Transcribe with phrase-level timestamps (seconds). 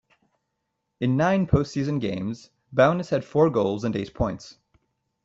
[0.99, 4.57] In nine post-season games, Bowness had four goals and eight points.